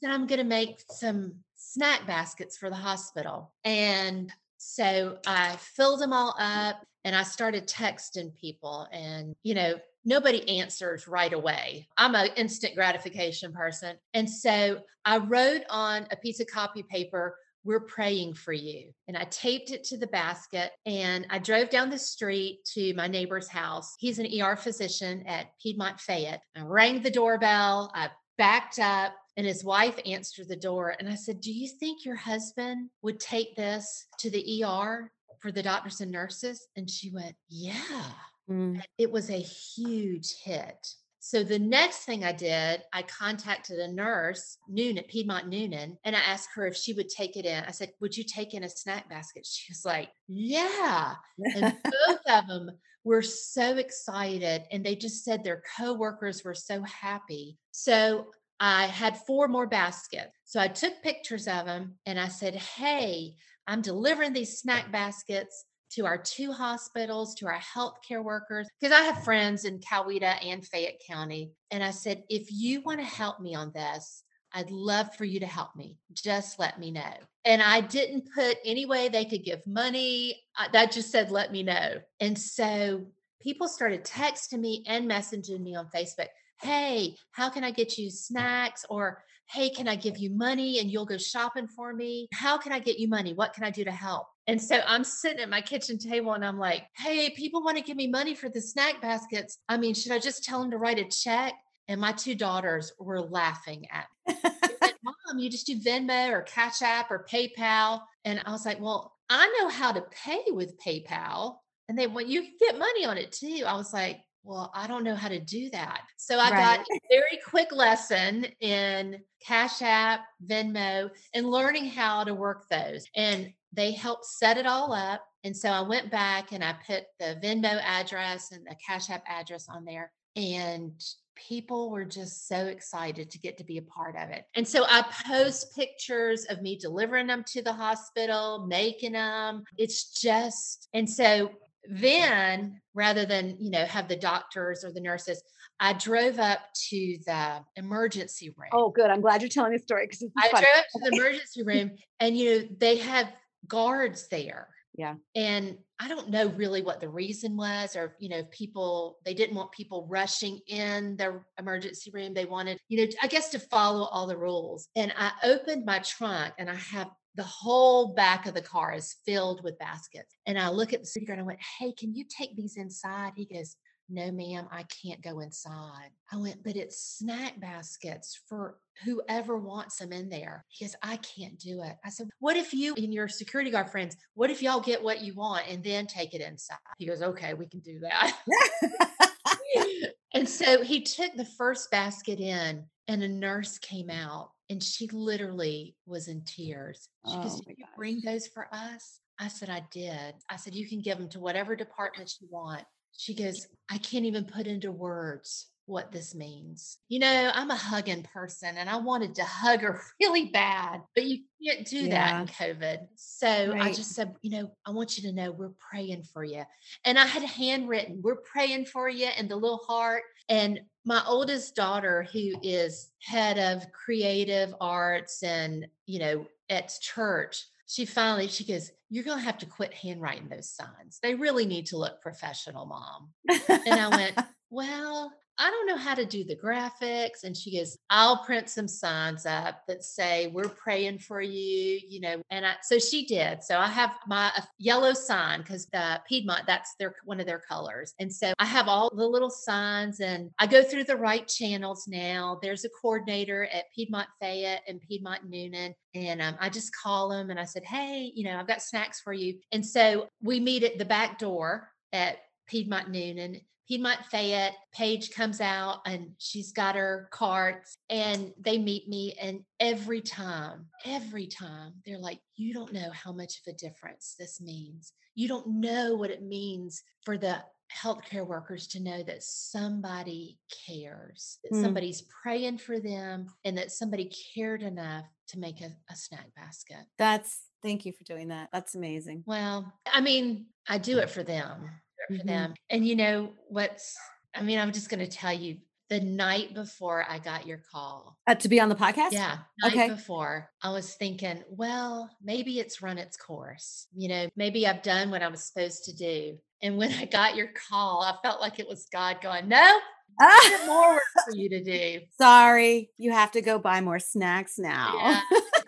[0.03, 6.01] said, "I'm going to make some snack baskets for the hospital." And so I filled
[6.01, 11.89] them all up, and I started texting people, and you know, nobody answers right away.
[11.97, 13.97] I'm an instant gratification person.
[14.15, 18.93] And so I wrote on a piece of copy paper, we're praying for you.
[19.07, 23.07] And I taped it to the basket and I drove down the street to my
[23.07, 23.95] neighbor's house.
[23.99, 26.43] He's an ER physician at Piedmont Fayette.
[26.57, 27.91] I rang the doorbell.
[27.95, 28.09] I
[28.39, 30.95] backed up and his wife answered the door.
[30.99, 35.53] And I said, Do you think your husband would take this to the ER for
[35.53, 36.67] the doctors and nurses?
[36.77, 38.13] And she went, Yeah.
[38.51, 38.83] Mm.
[38.99, 40.87] It was a huge hit.
[41.23, 46.17] So the next thing I did, I contacted a nurse, Noon at Piedmont Newnan, and
[46.17, 47.63] I asked her if she would take it in.
[47.65, 49.47] I said, Would you take in a snack basket?
[49.51, 51.15] She was like, Yeah.
[51.39, 52.71] And both of them
[53.05, 54.65] were so excited.
[54.73, 57.59] And they just said their coworkers were so happy.
[57.71, 60.33] So I had four more baskets.
[60.45, 63.35] So I took pictures of them and I said, Hey,
[63.67, 69.03] I'm delivering these snack baskets to our two hospitals, to our healthcare workers, because I
[69.03, 71.53] have friends in Coweta and Fayette County.
[71.71, 74.23] And I said, if you want to help me on this,
[74.53, 75.97] I'd love for you to help me.
[76.13, 77.15] Just let me know.
[77.45, 80.43] And I didn't put any way they could give money.
[80.73, 82.01] That just said, let me know.
[82.19, 83.07] And so
[83.41, 86.29] people started texting me and messaging me on Facebook.
[86.61, 88.85] Hey, how can I get you snacks?
[88.91, 89.23] Or
[89.53, 92.29] hey, can I give you money and you'll go shopping for me?
[92.33, 93.35] How can I get you money?
[93.35, 94.27] What can I do to help?
[94.47, 97.83] And so I'm sitting at my kitchen table and I'm like, hey, people want to
[97.83, 99.59] give me money for the snack baskets.
[99.69, 101.55] I mean, should I just tell them to write a check?
[101.89, 104.37] And my two daughters were laughing at me.
[105.03, 108.03] Mom, you just do Venmo or Cash App or PayPal.
[108.25, 111.57] And I was like, well, I know how to pay with PayPal.
[111.89, 113.65] And they want you can get money on it too.
[113.67, 116.03] I was like, well, I don't know how to do that.
[116.17, 116.79] So I right.
[116.79, 123.05] got a very quick lesson in Cash App, Venmo, and learning how to work those.
[123.17, 125.23] And they helped set it all up.
[125.45, 129.25] And so I went back and I put the Venmo address and the Cash App
[129.29, 130.13] address on there.
[130.37, 130.93] And
[131.37, 134.45] people were just so excited to get to be a part of it.
[134.55, 139.65] And so I post pictures of me delivering them to the hospital, making them.
[139.79, 141.51] It's just, and so
[141.89, 145.43] then rather than, you know, have the doctors or the nurses,
[145.79, 148.69] I drove up to the emergency room.
[148.73, 149.11] Oh, good.
[149.11, 150.63] I'm glad you're telling the story because I fun.
[150.63, 153.33] drove up to the emergency room and, you know, they have
[153.67, 154.69] guards there.
[154.97, 155.15] Yeah.
[155.35, 159.57] And I don't know really what the reason was, or, you know, people, they didn't
[159.57, 162.35] want people rushing in the emergency room.
[162.35, 164.89] They wanted, you know, I guess to follow all the rules.
[164.97, 169.17] And I opened my trunk and I have the whole back of the car is
[169.25, 170.35] filled with baskets.
[170.47, 172.77] And I look at the security guard and I went, Hey, can you take these
[172.77, 173.33] inside?
[173.37, 173.77] He goes,
[174.09, 176.11] No, ma'am, I can't go inside.
[176.33, 180.65] I went, But it's snack baskets for whoever wants them in there.
[180.69, 181.97] He goes, I can't do it.
[182.05, 185.21] I said, What if you and your security guard friends, what if y'all get what
[185.21, 186.79] you want and then take it inside?
[186.99, 188.37] He goes, Okay, we can do that.
[190.35, 195.09] and so he took the first basket in, and a nurse came out and she
[195.09, 197.09] literally was in tears.
[197.27, 199.19] She oh goes, Did you bring those for us?
[199.41, 200.35] I said, I did.
[200.49, 202.85] I said, You can give them to whatever department you want.
[203.17, 206.99] She goes, I can't even put into words what this means.
[207.09, 211.25] You know, I'm a hugging person and I wanted to hug her really bad, but
[211.25, 212.09] you can't do yeah.
[212.11, 213.09] that in COVID.
[213.17, 213.83] So right.
[213.83, 216.63] I just said, you know, I want you to know we're praying for you.
[217.05, 220.23] And I had handwritten, we're praying for you and the little heart.
[220.51, 227.65] And my oldest daughter, who is head of creative arts and, you know, at church,
[227.87, 231.19] she finally she goes, You're gonna have to quit handwriting those signs.
[231.23, 233.31] They really need to look professional, mom.
[233.49, 234.39] and I went,
[234.71, 237.45] Well, I don't know how to do the graphics.
[237.45, 242.21] And she goes, I'll print some signs up that say, We're praying for you, you
[242.21, 242.41] know.
[242.51, 243.63] And I, so she did.
[243.63, 248.15] So I have my yellow sign because the Piedmont, that's their one of their colors.
[248.19, 252.09] And so I have all the little signs and I go through the right channels
[252.09, 252.59] now.
[252.63, 255.93] There's a coordinator at Piedmont Fayette and Piedmont Newnan.
[256.15, 259.21] And um, I just call them and I said, Hey, you know, I've got snacks
[259.21, 259.59] for you.
[259.73, 264.77] And so we meet at the back door at Piedmont Newnan Piedmont Fayette.
[264.95, 269.35] Paige comes out and she's got her carts and they meet me.
[269.41, 274.37] And every time, every time, they're like, You don't know how much of a difference
[274.39, 275.13] this means.
[275.35, 281.59] You don't know what it means for the healthcare workers to know that somebody cares,
[281.65, 281.83] that mm.
[281.83, 287.05] somebody's praying for them, and that somebody cared enough to make a, a snack basket.
[287.19, 288.69] That's Thank you for doing that.
[288.73, 289.43] That's amazing.
[289.47, 291.91] Well, I mean, I do it for them
[292.31, 292.49] for mm-hmm.
[292.49, 292.75] them.
[292.91, 294.17] And you know what's,
[294.55, 298.37] I mean, I'm just going to tell you the night before I got your call.
[298.47, 299.31] Uh, to be on the podcast?
[299.31, 299.59] Yeah.
[299.87, 300.09] okay.
[300.09, 304.09] before, I was thinking, well, maybe it's run its course.
[304.15, 306.59] You know, maybe I've done what I was supposed to do.
[306.83, 309.99] And when I got your call, I felt like it was God going, no,
[310.41, 310.83] ah!
[310.87, 312.21] more work for you to do.
[312.41, 315.15] Sorry, you have to go buy more snacks now.
[315.17, 315.41] Yeah.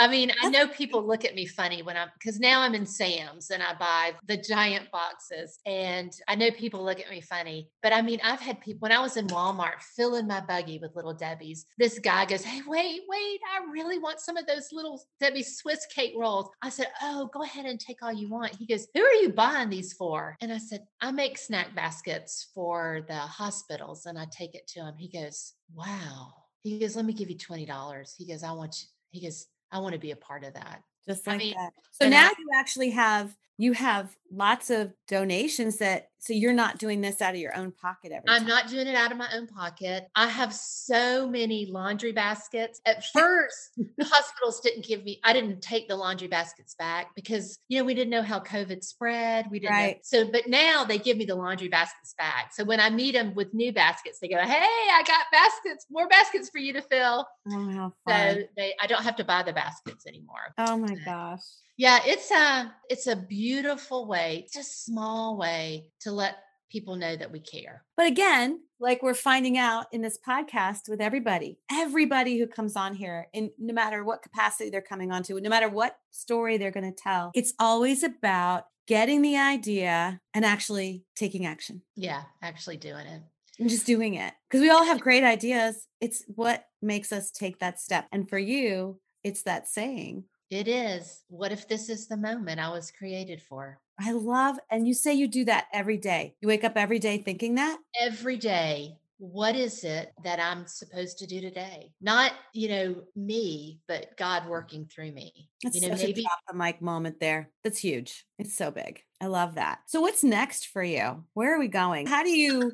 [0.00, 2.86] I mean, I know people look at me funny when I'm because now I'm in
[2.86, 5.58] Sam's and I buy the giant boxes.
[5.66, 8.92] And I know people look at me funny, but I mean, I've had people when
[8.92, 11.66] I was in Walmart filling my buggy with little Debbie's.
[11.76, 15.84] This guy goes, Hey, wait, wait, I really want some of those little Debbie Swiss
[15.94, 16.48] cake rolls.
[16.62, 18.56] I said, Oh, go ahead and take all you want.
[18.56, 20.34] He goes, Who are you buying these for?
[20.40, 24.80] And I said, I make snack baskets for the hospitals and I take it to
[24.80, 24.94] him.
[24.96, 26.32] He goes, Wow.
[26.62, 28.14] He goes, Let me give you $20.
[28.16, 28.88] He goes, I want you.
[29.10, 30.82] He goes, I want to be a part of that.
[31.06, 31.72] Just like I mean, that.
[31.90, 36.78] So now I, you actually have you have lots of donations that so you're not
[36.78, 39.28] doing this out of your own pocket every I'm not doing it out of my
[39.34, 40.06] own pocket.
[40.14, 42.80] I have so many laundry baskets.
[42.86, 47.58] At first, the hospitals didn't give me I didn't take the laundry baskets back because
[47.68, 49.46] you know we didn't know how COVID spread.
[49.50, 49.96] We didn't right.
[49.96, 50.00] know.
[50.24, 52.52] So but now they give me the laundry baskets back.
[52.54, 56.08] So when I meet them with new baskets, they go, "Hey, I got baskets, more
[56.08, 58.36] baskets for you to fill." Oh, how fun.
[58.36, 60.54] So they I don't have to buy the baskets anymore.
[60.56, 61.40] Oh my gosh.
[61.76, 66.36] Yeah, it's a it's a beautiful way, it's a small way to let
[66.70, 67.84] people know that we care.
[67.96, 72.94] But again, like we're finding out in this podcast with everybody, everybody who comes on
[72.94, 76.90] here, and no matter what capacity they're coming onto, no matter what story they're going
[76.90, 81.82] to tell, it's always about getting the idea and actually taking action.
[81.96, 83.22] Yeah, actually doing it.
[83.58, 84.32] And just doing it.
[84.48, 85.86] Because we all have great ideas.
[86.00, 88.06] It's what makes us take that step.
[88.10, 91.22] And for you, it's that saying it is.
[91.28, 93.78] What if this is the moment I was created for?
[93.98, 96.34] I love, and you say you do that every day.
[96.40, 97.78] You wake up every day thinking that?
[98.00, 101.92] Every day what is it that I'm supposed to do today?
[102.00, 105.50] Not, you know, me, but God working through me.
[105.62, 107.50] That's you know, such maybe a drop the mic moment there.
[107.62, 108.24] That's huge.
[108.38, 109.02] It's so big.
[109.20, 109.80] I love that.
[109.86, 111.22] So what's next for you?
[111.34, 112.06] Where are we going?
[112.06, 112.72] How do you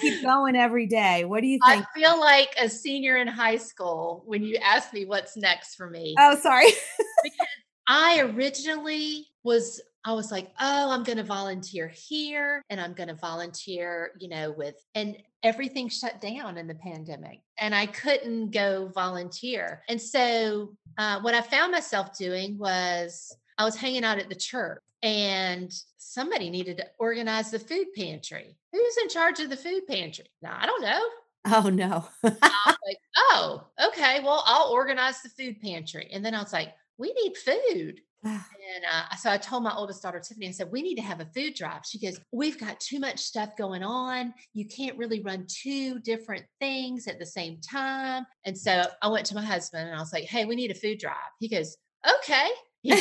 [0.00, 1.24] keep going every day?
[1.24, 1.84] What do you think?
[1.84, 5.88] I feel like a senior in high school when you ask me what's next for
[5.90, 6.14] me.
[6.18, 6.66] Oh, sorry.
[7.22, 7.46] because
[7.88, 13.08] I originally was I was like, oh, I'm going to volunteer here and I'm going
[13.08, 18.52] to volunteer, you know, with, and everything shut down in the pandemic and I couldn't
[18.52, 19.82] go volunteer.
[19.88, 24.36] And so uh, what I found myself doing was I was hanging out at the
[24.36, 28.56] church and somebody needed to organize the food pantry.
[28.76, 30.26] Who's in charge of the food pantry?
[30.42, 31.00] Now, I don't know.
[31.46, 32.06] Oh no.
[32.22, 34.20] like, oh, okay.
[34.22, 36.10] Well, I'll organize the food pantry.
[36.12, 38.00] And then I was like, we need food.
[38.22, 41.20] and uh, so I told my oldest daughter, Tiffany, I said, we need to have
[41.20, 41.82] a food drive.
[41.86, 44.34] She goes, We've got too much stuff going on.
[44.52, 48.26] You can't really run two different things at the same time.
[48.44, 50.74] And so I went to my husband and I was like, Hey, we need a
[50.74, 51.14] food drive.
[51.38, 52.48] He goes, Okay.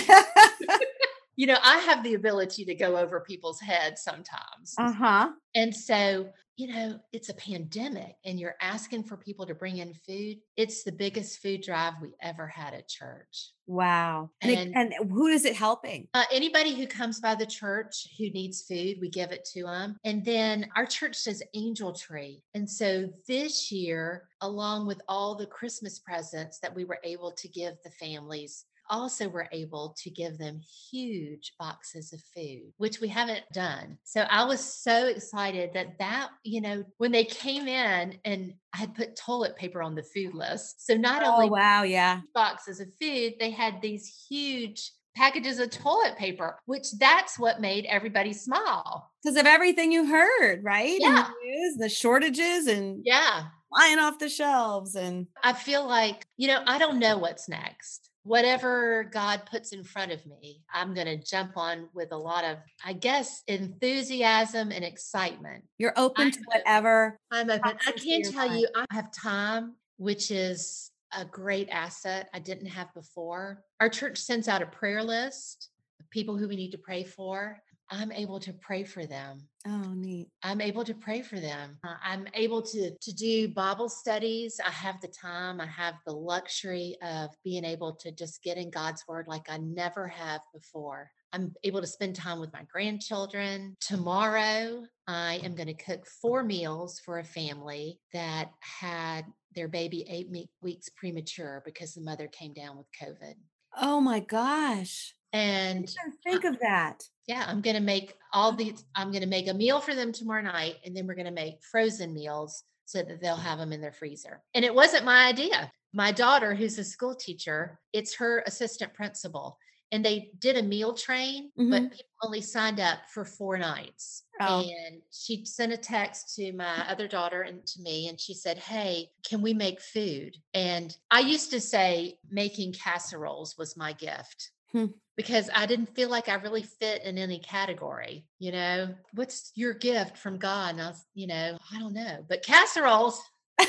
[1.36, 4.76] you know, I have the ability to go over people's heads sometimes.
[4.78, 5.30] Uh huh.
[5.54, 9.93] And so you know, it's a pandemic and you're asking for people to bring in
[9.93, 10.38] food.
[10.56, 13.52] It's the biggest food drive we ever had at church.
[13.67, 14.30] Wow.
[14.41, 16.08] And, and, it, and who is it helping?
[16.13, 19.98] Uh, anybody who comes by the church who needs food, we give it to them.
[20.06, 22.41] And then our church says angel tree.
[22.54, 27.48] And so this year, along with all the Christmas presents that we were able to
[27.50, 30.60] give the families, also were able to give them
[30.91, 33.98] huge boxes of food, which we haven't done.
[34.04, 38.77] So I was so excited that that, you know, when they came in and I
[38.77, 40.86] had put toilet paper on the food list.
[40.86, 41.83] So not Oh, only wow.
[41.83, 42.21] Yeah.
[42.33, 47.86] boxes of food, they had these huge packages of toilet paper, which that's what made
[47.86, 49.12] everybody smile.
[49.23, 51.00] Because of everything you heard, right?
[51.00, 51.27] Yeah.
[51.27, 53.50] the news, the shortages and Yeah.
[53.69, 54.96] flying off the shelves.
[54.96, 58.10] And I feel like, you know, I don't know what's next.
[58.26, 62.44] Whatever God puts in front of me, I'm going to jump on with a lot
[62.44, 65.63] of, I guess, enthusiasm and excitement.
[65.78, 67.19] you're open I'm to whatever.
[67.30, 67.78] I'm open.
[67.86, 72.92] I can tell you, I have time, which is a great asset I didn't have
[72.96, 73.63] before.
[73.80, 75.69] Our church sends out a prayer list
[76.00, 77.62] of people who we need to pray for.
[77.90, 79.48] I'm able to pray for them.
[79.67, 80.29] Oh, neat.
[80.44, 81.77] I'm able to pray for them.
[81.83, 84.60] Uh, I'm able to to do Bible studies.
[84.65, 85.62] I have the time.
[85.62, 89.58] I have the luxury of being able to just get in God's word like I
[89.58, 91.10] never have before.
[91.33, 93.75] I'm able to spend time with my grandchildren.
[93.81, 100.06] Tomorrow, I am going to cook four meals for a family that had their baby
[100.10, 103.33] eight me- weeks premature because the mother came down with COVID.
[103.79, 105.13] Oh my gosh.
[105.33, 105.90] And
[106.23, 107.04] think of that.
[107.28, 108.86] Yeah, I'm going to make all these.
[108.96, 111.32] I'm going to make a meal for them tomorrow night, and then we're going to
[111.32, 114.44] make frozen meals so that they'll have them in their freezer.
[114.54, 115.71] And it wasn't my idea.
[115.94, 119.58] My daughter, who's a school teacher, it's her assistant principal,
[119.92, 121.69] and they did a meal train, Mhm.
[121.71, 124.23] but people only signed up for four nights.
[124.40, 124.62] Oh.
[124.62, 128.58] And she sent a text to my other daughter and to me, and she said,
[128.58, 130.36] Hey, can we make food?
[130.54, 134.88] And I used to say making casseroles was my gift Hmm.
[135.15, 138.25] Because I didn't feel like I really fit in any category.
[138.39, 140.75] You know, what's your gift from God?
[140.75, 143.21] And I was, you know, I don't know, but casseroles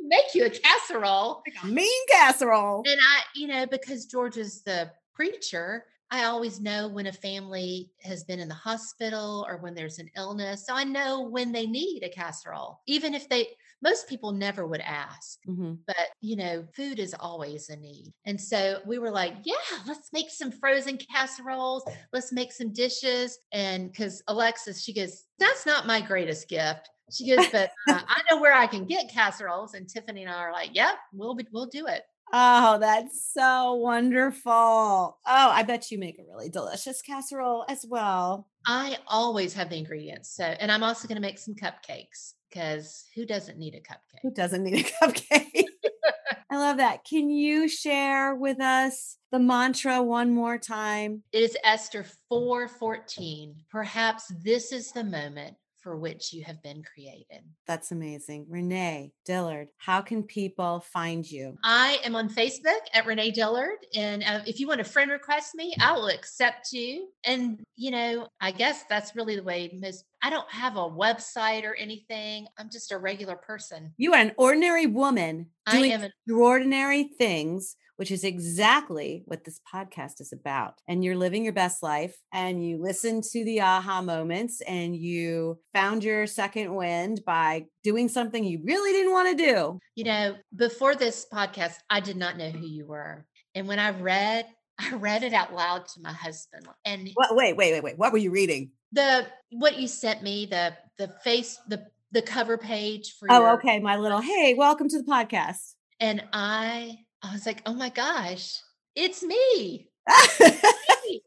[0.00, 1.42] make you a casserole.
[1.46, 2.82] Like a mean casserole.
[2.86, 7.90] And I, you know, because George is the preacher, I always know when a family
[8.02, 10.66] has been in the hospital or when there's an illness.
[10.66, 13.48] So I know when they need a casserole, even if they,
[13.82, 15.78] most people never would ask, Mhm.
[15.86, 18.12] but you know, food is always a need.
[18.24, 19.54] And so we were like, yeah,
[19.86, 21.84] let's make some frozen casseroles.
[22.12, 23.38] Let's make some dishes.
[23.52, 26.88] And because Alexis, she goes, that's not my greatest gift.
[27.10, 29.74] She goes, but uh, I know where I can get casseroles.
[29.74, 32.02] And Tiffany and I are like, yep, we'll be, we'll do it.
[32.32, 34.52] Oh, that's so wonderful.
[34.52, 38.48] Oh, I bet you make a really delicious casserole as well.
[38.66, 40.30] I always have the ingredients.
[40.34, 44.20] So, and I'm also going to make some cupcakes because who doesn't need a cupcake?
[44.22, 45.64] Who doesn't need a cupcake?
[46.50, 47.04] I love that.
[47.04, 51.22] Can you share with us the mantra one more time?
[51.32, 53.54] It is Esther 4:14.
[53.70, 57.42] Perhaps this is the moment for which you have been created.
[57.66, 58.46] That's amazing.
[58.48, 61.56] Renee Dillard, how can people find you?
[61.64, 63.78] I am on Facebook at Renee Dillard.
[63.94, 67.08] And uh, if you want to friend request me, I will accept you.
[67.24, 71.64] And, you know, I guess that's really the way most, I don't have a website
[71.64, 72.46] or anything.
[72.58, 73.92] I'm just a regular person.
[73.96, 79.44] You are an ordinary woman I doing am an extraordinary things, which is exactly what
[79.44, 80.74] this podcast is about.
[80.88, 85.58] And you're living your best life and you listen to the aha moments and you
[85.74, 89.78] found your second wind by doing something you really didn't want to do.
[89.94, 93.26] You know, before this podcast, I did not know who you were.
[93.54, 94.46] And when I read,
[94.78, 96.66] I read it out loud to my husband.
[96.84, 97.98] And What, wait, wait, wait, wait.
[97.98, 98.70] What were you reading?
[98.94, 103.50] the what you sent me, the the face, the the cover page for Oh, your
[103.54, 103.78] okay.
[103.80, 105.74] My little, hey, welcome to the podcast.
[105.98, 108.60] and I I was like, oh my gosh,
[108.94, 109.88] it's me.
[110.40, 111.22] me."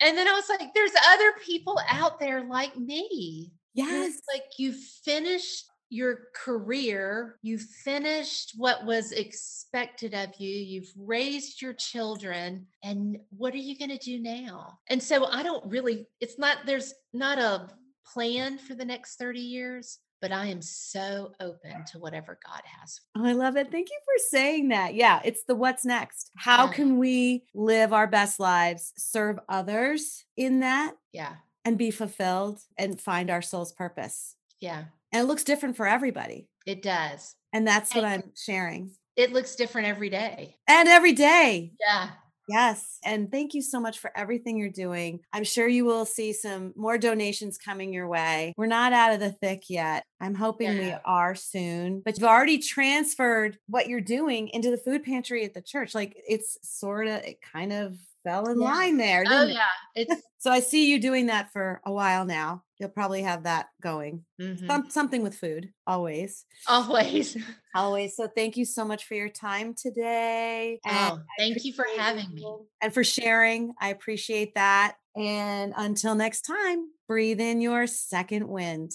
[0.00, 3.52] and then I was like, there's other people out there like me.
[3.74, 4.14] Yes.
[4.14, 11.60] It's like you finished your career, you finished what was expected of you, you've raised
[11.60, 14.78] your children, and what are you going to do now?
[14.88, 17.68] And so I don't really, it's not, there's not a
[18.06, 23.00] plan for the next 30 years, but I am so open to whatever God has.
[23.16, 23.70] Oh, I love it.
[23.72, 24.94] Thank you for saying that.
[24.94, 26.30] Yeah, it's the what's next.
[26.36, 26.72] How Yeah.
[26.72, 31.34] can we live our best lives, serve others in that, Yeah.
[31.64, 34.36] and be fulfilled and find our soul's purpose?
[34.60, 34.84] Yeah.
[35.12, 36.48] And it looks different for everybody.
[36.64, 37.34] It does.
[37.52, 38.92] And that's what And- I'm sharing.
[39.16, 40.56] It looks different every day.
[40.68, 41.72] And every day.
[41.80, 42.10] Yeah.
[42.48, 42.98] Yes.
[43.04, 45.20] And thank you so much for everything you're doing.
[45.32, 48.52] I'm sure you will see some more donations coming your way.
[48.56, 50.04] We're not out of the thick yet.
[50.20, 55.04] I'm hoping we are soon, but you've already transferred what you're doing into the food
[55.04, 55.94] pantry at the church.
[55.94, 58.66] Like it's sort of, it kind of fell in Yeah.
[58.66, 59.24] line there.
[59.26, 59.60] Oh, yeah.
[59.94, 62.64] It's, So I see you doing that for a while now.
[62.82, 64.24] You'll probably have that going.
[64.40, 64.66] Mhm.
[64.66, 66.44] Some, something with food, always.
[66.66, 67.36] Always.
[67.74, 68.16] Always.
[68.16, 70.78] So thank you so much for your time today.
[70.84, 72.44] and Oh, thank you for having me.
[72.82, 73.72] And for sharing.
[73.80, 74.96] I appreciate that.
[75.16, 78.92] And until next time, breathe in your second wind.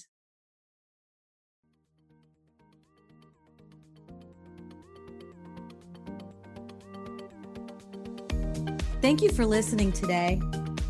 [9.01, 10.41] Thank you for listening today.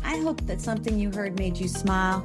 [0.02, 2.24] I hope that something you heard made you smile,